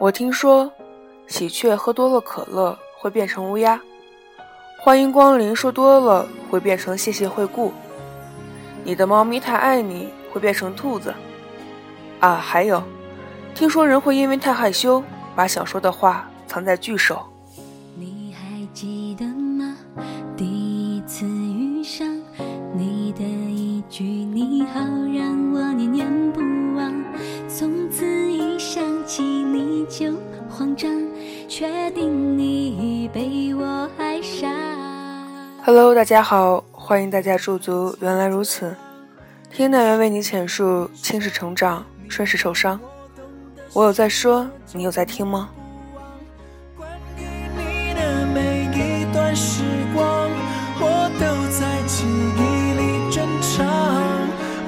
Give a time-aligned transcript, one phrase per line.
[0.00, 0.70] 我听说，
[1.26, 3.80] 喜鹊喝多了可乐会变成乌鸦，
[4.78, 7.72] 欢迎光临说多了会变成谢谢惠顾，
[8.84, 11.12] 你的猫咪太爱你会变成兔子，
[12.20, 12.80] 啊，还有，
[13.56, 15.02] 听说人会因为太害羞，
[15.34, 17.20] 把想说的话藏在句首。
[35.98, 37.92] 大家好，欢迎大家驻足。
[38.00, 38.72] 原来如此，
[39.50, 42.78] 听奈缘为你浅述青史成长，顺势受伤。
[43.72, 45.50] 我有在说，你有在听吗？
[46.76, 47.24] 关于
[47.56, 50.30] 你的每一段时光，
[50.78, 51.26] 我都
[51.58, 53.66] 在记忆里珍藏。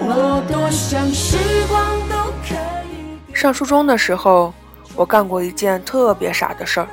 [0.00, 1.38] 我多想时
[1.68, 2.56] 光都可
[2.90, 3.32] 以。
[3.32, 4.52] 上初中的时候，
[4.96, 6.88] 我干过一件特别傻的事儿。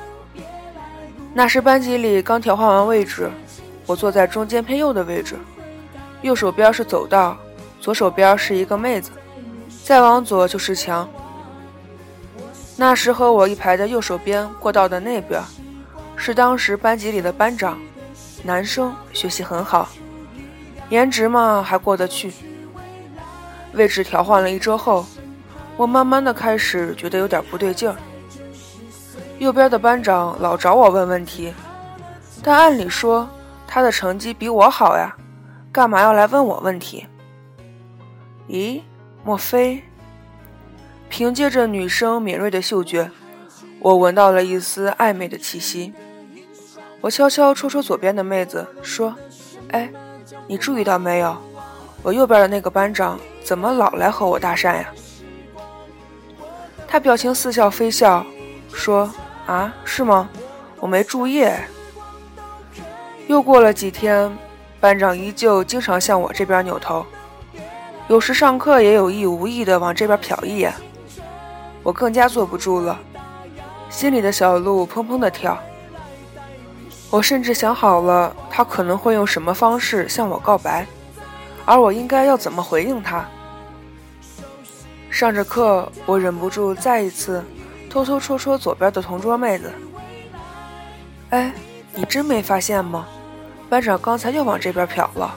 [1.34, 3.30] 那时班级里刚调换完位置，
[3.88, 5.34] 我坐在中间偏右的位置，
[6.20, 7.36] 右手边是走道，
[7.80, 9.10] 左手边是一个妹子，
[9.82, 11.08] 再往左就是墙。
[12.76, 15.42] 那时和我一排的右手边过道的那边，
[16.16, 17.78] 是当时班级里的班长，
[18.44, 19.88] 男生，学习很好，
[20.90, 22.30] 颜值嘛还过得去。
[23.72, 25.06] 位置调换了一周后。
[25.78, 27.88] 我慢慢的开始觉得有点不对劲。
[29.38, 31.54] 右边的班长老找我问问题，
[32.42, 33.30] 但按理说
[33.68, 35.14] 他的成绩比我好呀，
[35.70, 37.06] 干嘛要来问我问题？
[38.48, 38.80] 咦，
[39.22, 39.84] 莫非？
[41.10, 43.10] 凭借着女生敏锐的嗅觉，
[43.80, 45.92] 我闻到了一丝暧昧的气息。
[47.00, 49.14] 我悄悄戳戳左边的妹子，说
[49.70, 49.92] ：“哎，
[50.46, 51.36] 你注意到没有？
[52.02, 54.92] 我右边的那个班长怎么老来和我搭讪呀？”
[56.88, 58.24] 他表情似笑非笑，
[58.72, 59.10] 说
[59.46, 60.28] ：“啊，是吗？
[60.80, 61.46] 我没注意。”
[63.28, 64.34] 又过了几天，
[64.80, 67.04] 班长依旧经常向我这边扭头，
[68.08, 70.72] 有时上课也有意无意的往这边瞟一眼。
[71.82, 72.98] 我更加坐不住了，
[73.90, 75.58] 心里的小鹿砰砰的跳。
[77.10, 80.86] 我甚至想好了，他可能会用什么方式向我告白，
[81.66, 83.28] 而我应该要怎么回应他。
[85.10, 87.44] 上着课，我忍不住再一次
[87.90, 89.70] 偷偷戳戳左边的同桌妹子。
[91.28, 91.52] 哎，
[91.92, 93.06] 你真没发现吗？
[93.68, 95.36] 班长刚才又往这边瞟了。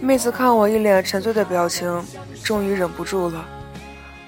[0.00, 2.04] 妹子看我一脸沉醉的表情，
[2.44, 3.44] 终于忍不住了，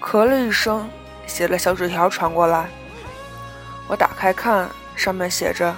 [0.01, 0.89] 咳了一声，
[1.27, 2.69] 写了小纸条传过来。
[3.87, 5.75] 我打开看，上面写着：“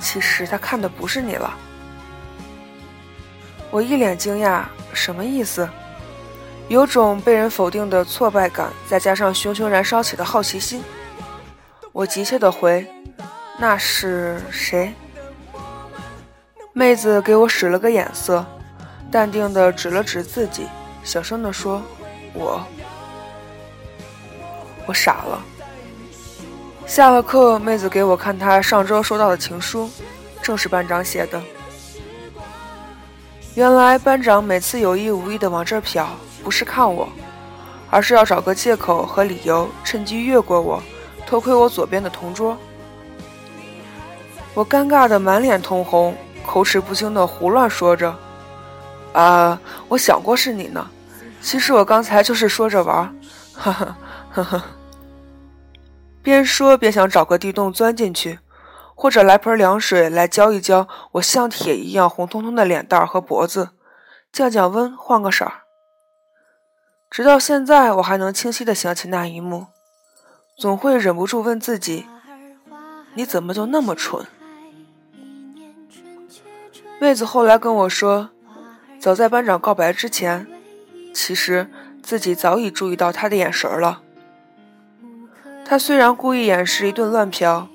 [0.00, 1.56] 其实他看的不是你了。”
[3.70, 5.68] 我一脸惊讶，什么意思？
[6.68, 10.82] 有种被人否定的挫败感，再加上熊熊燃烧起的好奇心，
[11.92, 12.86] 我急切地回
[13.58, 14.92] ：“那是谁？”
[16.72, 18.46] 妹子给我使了个眼色，
[19.10, 20.68] 淡定地指了指自己，
[21.02, 21.82] 小声地说
[22.32, 22.64] ：“我。”
[24.86, 25.42] 我傻了。
[26.86, 29.90] 下了课，妹子给我看她上周收到的情书，
[30.40, 31.42] 正是班长写的。
[33.56, 36.06] 原来班长每次有意无意地往这儿瞟。
[36.42, 37.06] 不是看我，
[37.90, 40.82] 而是要找个借口和理由，趁机越过我，
[41.26, 42.56] 偷窥我左边的同桌。
[44.54, 46.16] 我尴尬的满脸通红，
[46.46, 48.14] 口齿不清的胡乱说着
[49.14, 50.90] ：“啊，我想过是你呢，
[51.40, 53.14] 其实我刚才就是说着玩，
[53.54, 53.96] 哈哈
[54.30, 54.62] 呵呵。”
[56.22, 58.40] 边说边想找个地洞钻进去，
[58.94, 63.70] 或者来盆凉水来浇一浇我像铁一样红彤彤的脸蛋和脖子，
[64.30, 65.62] 降降温，换个色儿。
[67.08, 69.68] 直到现在，我还能清晰地想起那一幕，
[70.58, 72.06] 总会忍不住问自己
[73.14, 74.26] ：“你怎么就那么蠢？”
[77.00, 78.28] 妹子后来跟我说，
[78.98, 80.46] 早在班长告白之前，
[81.14, 81.66] 其实
[82.02, 84.02] 自己早已注意到他的眼神了。
[85.64, 87.68] 他虽然故意掩饰一顿乱瞟，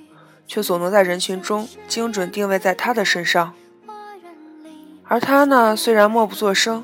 [0.46, 3.54] 却总能在人群中精准定位在他的身上。
[5.06, 6.84] 而他呢，虽然默不作声，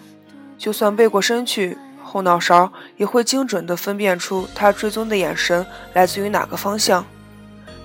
[0.57, 1.77] 就算背过身去。
[2.03, 7.05] 后脑勺也会精准地分辨出他追踪的眼神来自于哪个方向，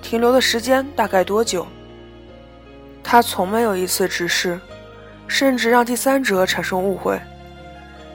[0.01, 1.67] 停留的时间大概多久。
[3.09, 4.59] 他从没有一次直视，
[5.29, 7.17] 甚至让第三者产生误会。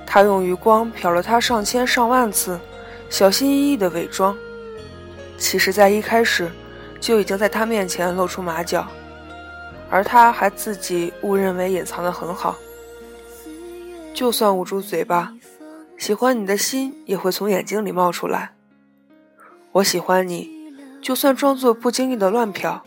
[0.04, 2.60] 他用余光瞟了他上千上万次，
[3.08, 4.36] 小心翼翼的伪装，
[5.38, 6.52] 其实在一开始
[7.00, 8.86] 就已经在他面前露出马脚，
[9.88, 12.58] 而他还自己误认为隐藏得很好。
[14.12, 15.32] 就算捂住嘴巴。
[15.96, 18.50] 喜欢你的心也会从眼睛里冒出来。
[19.70, 20.50] 我喜欢你，
[21.00, 22.80] 就算装作不经意的乱瞟，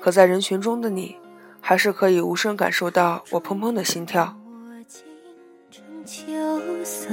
[0.00, 1.16] 可在人群中的你，
[1.60, 4.36] 还是可以无声感受到我砰砰的心跳。
[6.04, 6.24] 秋
[6.84, 7.08] 色，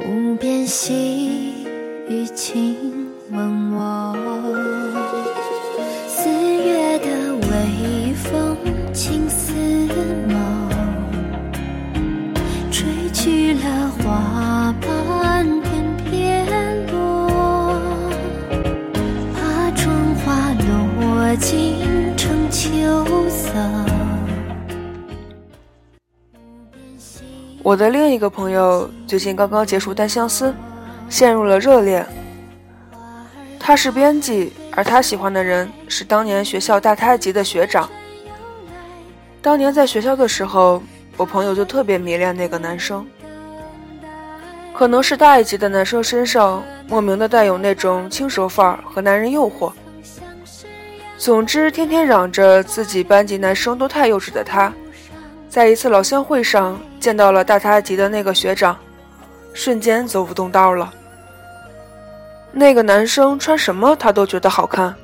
[0.00, 1.66] 无边细
[2.08, 4.16] 雨轻吻我，
[6.08, 8.56] 四月的微风
[8.94, 9.52] 轻似
[10.28, 10.70] 梦，
[12.70, 14.53] 吹去了花
[21.36, 22.68] 尽成秋
[23.28, 23.52] 色。
[27.62, 30.54] 我的另一个朋友最近刚刚结束单相思，
[31.08, 32.06] 陷入了热恋。
[33.58, 37.88] 他是编辑，而他喜欢的人是当年学校大他一级的学长。
[39.40, 40.82] 当年在学校的时候，
[41.16, 43.06] 我朋友就特别迷恋那个男生。
[44.74, 49.72] 可能是大一级的男生身上莫名的带有那种轻熟范儿和男人诱惑。
[51.16, 54.72] 总之，天天嚷着自己班级男生都太幼稚的他。
[55.48, 58.76] 在一次老乡会上见到了大他级的那个学长，
[59.52, 60.92] 瞬间走不动道了。
[62.50, 64.94] 那个男生穿什么他都觉得好看，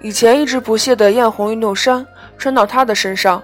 [0.00, 2.04] 以前一直不屑的艳红运动衫
[2.36, 3.40] 穿到他的身上，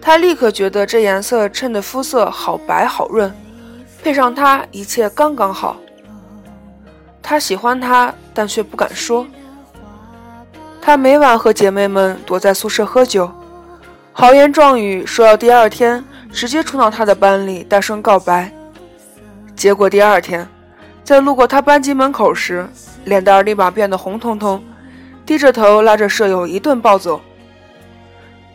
[0.00, 3.32] 他立刻觉得这颜色衬的肤色好白好润，
[4.02, 5.76] 配上他一切刚刚好。
[7.22, 9.24] 他喜欢他，但却不敢说。
[10.86, 13.32] 他每晚和姐妹们躲在宿舍喝酒。
[14.12, 18.52] 豪言壮语说要第二天直接冲到他的班里大声告白，
[19.56, 20.46] 结果第二天，
[21.02, 22.68] 在路过他班级门口时，
[23.06, 24.62] 脸蛋立马变得红彤彤，
[25.24, 27.18] 低着头拉着舍友一顿暴走。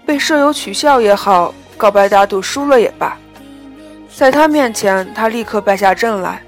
[0.05, 3.17] 被舍友取笑也好，告白打赌输了也罢，
[4.15, 6.43] 在他面前他立刻败下阵来，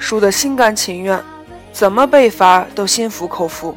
[0.00, 1.22] 输得心甘情愿，
[1.72, 3.76] 怎么被罚都心服口服。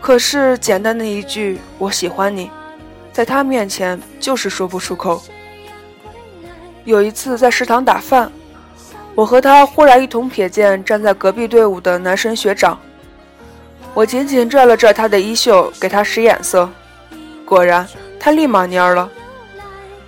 [0.00, 2.50] 可是简单的一句“我喜欢你”。
[3.12, 5.20] 在他面前就是说不出口。
[6.84, 8.30] 有一次在食堂打饭，
[9.14, 12.78] 我和他忽然一同瞥见站在隔壁队伍的男神学长，
[13.92, 16.70] 我紧紧拽了拽他的衣袖，给他使眼色，
[17.44, 17.86] 果然
[18.18, 19.10] 他立马蔫了。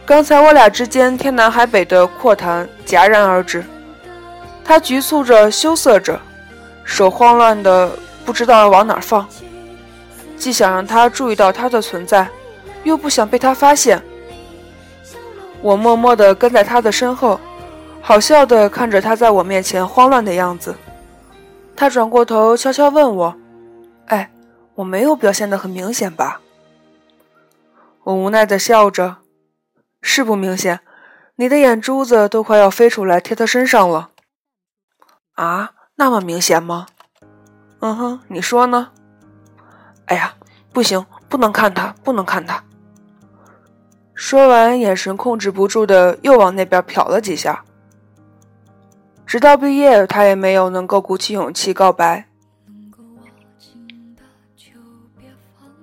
[0.06, 3.65] 刚才我俩之间天南海北的阔谈戛然而止，
[4.65, 6.19] 他局促着，羞涩着，
[6.85, 7.91] 手慌乱的
[8.25, 9.29] 不知道往哪放，
[10.43, 12.29] 既想让他注意到他的存在。
[12.83, 14.03] 又不想被他发现，
[15.61, 17.39] 我默默地跟在他的身后，
[18.00, 20.75] 好笑地看着他在我面前慌乱的样子。
[21.77, 23.37] 他转过头悄悄问我
[24.11, 24.33] ：“哎，
[24.75, 26.41] 我没有表现得很明显吧？”
[28.03, 29.19] 我无奈地笑着
[30.03, 30.81] ：“是不明显，
[31.37, 34.11] 你的眼珠子都快要飞出来贴他身上了。”
[35.39, 36.89] 啊，那么明显吗？
[37.79, 38.89] 嗯哼，你说呢？
[40.07, 40.35] 哎呀，
[40.73, 42.63] 不行，不能看他，不能看他。
[44.15, 47.65] 说完，眼神控制不住的又往那边瞟了几下。
[49.27, 52.27] 直到毕业，他也没有能够鼓起勇气告白。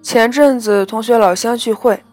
[0.02, 2.04] 前阵子同学老乡聚会，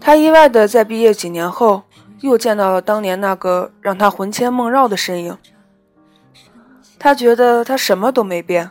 [0.00, 1.82] 他意外的在毕业几年后
[2.20, 5.36] 又见到了当年那个让他魂牵梦绕的身影。
[6.98, 8.70] 他觉得他什么都没变，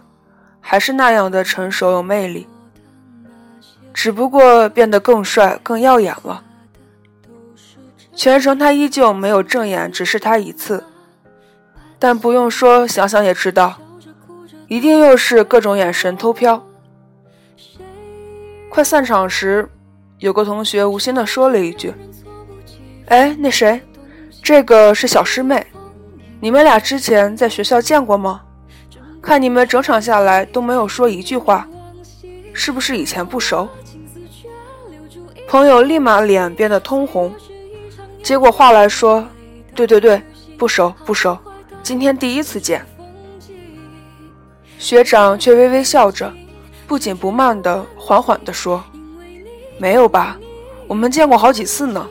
[0.61, 2.47] 还是那样的成熟有魅力，
[3.93, 6.43] 只不过变得更帅、更耀眼了。
[8.13, 10.83] 全程他依旧没有正眼直视他一次，
[11.97, 13.77] 但不用说，想想也知道，
[14.67, 16.61] 一定又是各种眼神偷瞟。
[18.69, 19.67] 快散场时，
[20.19, 21.93] 有个同学无心的说了一句
[23.07, 23.81] ：“哎，那谁，
[24.41, 25.65] 这个是小师妹，
[26.39, 28.41] 你们俩之前在学校见过吗？
[29.21, 31.67] 看你们整场下来都没有说一句话，
[32.53, 33.67] 是不是以前不熟？”
[35.47, 37.33] 朋友立马脸变得通红。
[38.23, 39.27] 接过话来说
[39.75, 40.21] ：“对对对，
[40.57, 41.37] 不熟不熟，
[41.83, 42.85] 今天第一次见。”
[44.79, 46.31] 学长却微微笑着，
[46.87, 48.83] 不紧不慢的缓缓地说
[49.77, 50.37] ：“没有吧，
[50.87, 52.07] 我们见过好几次呢。”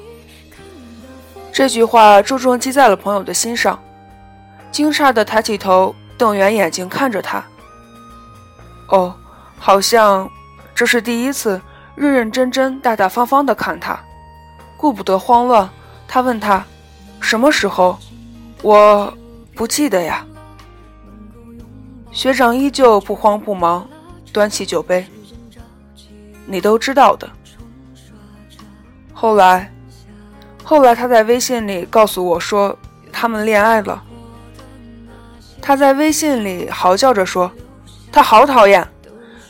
[1.52, 3.78] 这句话重重击在了朋友的心上，
[4.70, 7.42] 惊诧的抬起头，瞪圆眼睛看着他。
[8.88, 9.14] 哦，
[9.58, 10.30] 好像
[10.74, 11.58] 这是第一次
[11.94, 13.98] 认认真真、大大方方的看他，
[14.76, 15.66] 顾不得慌乱。
[16.06, 16.62] 他问他
[17.22, 17.98] ：“什么时候？”
[18.62, 19.10] 我
[19.54, 20.26] 不记得呀。
[22.12, 23.88] 学长依旧不慌不忙，
[24.30, 25.06] 端起酒杯
[26.44, 27.30] ：“你都知道的。”
[29.14, 29.72] 后来，
[30.62, 32.76] 后来他在微信里告诉我说，
[33.10, 34.04] 他们恋爱了。
[35.62, 37.50] 他在微信里嚎叫着说
[38.10, 38.86] ：“他好讨厌，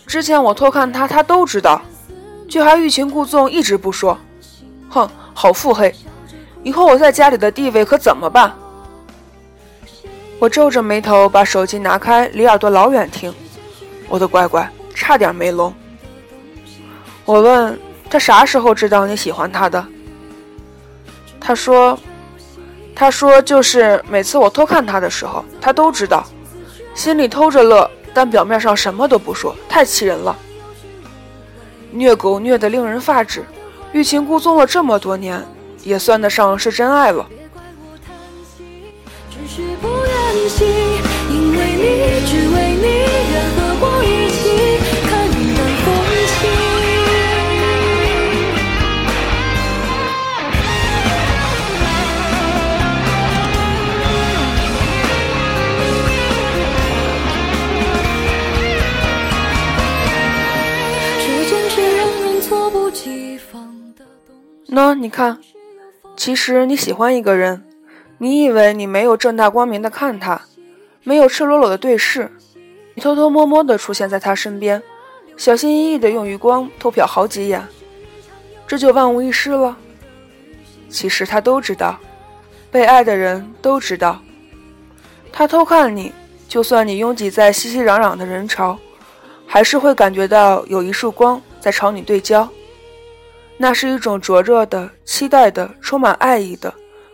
[0.06, 1.80] 之前我偷看他，他都知道，
[2.48, 4.18] 却还欲擒故纵，一直不说。
[4.88, 5.94] 哼，好腹黑！
[6.62, 8.52] 以后我在家里的地位可怎么办？”
[10.38, 13.32] 我皱着眉头把手机拿开，离耳朵老远听。
[14.08, 15.72] 我的乖乖，差点没聋。
[17.24, 19.86] 我问他啥时候知道你喜欢他的？
[21.38, 21.98] 他说
[23.00, 26.22] ：“他说就是每次我偷看他的时候，他都知道，
[26.94, 30.36] 心里偷着乐，但表面上什么都不说，太气人了。
[31.90, 33.42] 虐狗虐得令人发指，
[33.94, 35.42] 欲擒故纵了这么多年，
[35.82, 37.26] 也算得上是真爱了。”
[39.32, 40.68] 只是不愿醒，
[41.30, 42.79] 因为你，只为你，
[65.10, 65.38] 看，
[66.16, 67.64] 其实你喜欢一个人，
[68.18, 70.42] 你以为你没有正大光明的看他，
[71.02, 72.30] 没有赤裸裸的对视，
[72.94, 74.82] 你偷偷摸摸的出现在他身边，
[75.36, 77.66] 小心翼翼的用余光偷瞟好几眼，
[78.66, 79.76] 这就万无一失了。
[80.88, 81.98] 其实他都知道，
[82.70, 84.20] 被爱的人都知道，
[85.32, 86.12] 他偷看你，
[86.48, 88.78] 就算你拥挤在熙熙攘攘的人潮，
[89.46, 92.48] 还是会感觉到有一束光在朝你对焦。
[93.62, 96.72] 那是一种灼热的、期待的、充满爱意的、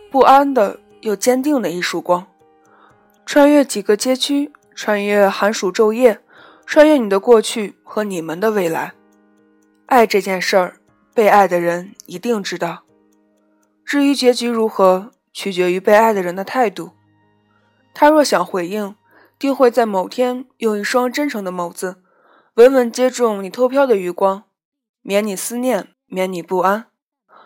[0.09, 2.25] 不安的又坚定的一束光，
[3.25, 6.21] 穿越几个街区，穿越寒暑昼夜，
[6.65, 8.93] 穿越你的过去和你们的未来。
[9.87, 10.77] 爱这件事儿，
[11.13, 12.83] 被爱的人一定知道。
[13.83, 16.91] 至于结局如何，取决于被爱的人的态度。
[17.93, 18.95] 他若想回应，
[19.37, 21.97] 定会在某天用一双真诚的眸子，
[22.53, 24.43] 稳稳接住你偷瞟的余光，
[25.01, 25.89] 免你思念。
[26.07, 26.87] 免你不安，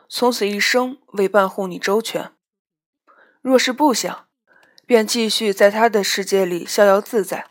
[0.07, 2.31] 从此一生为伴护你周全。
[3.41, 4.27] 若是不想，
[4.85, 7.47] 便继续在他的世界里逍遥自在。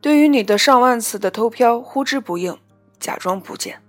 [0.00, 2.58] 对于你的上万次的偷瞟，呼之不应，
[2.98, 3.83] 假装不见。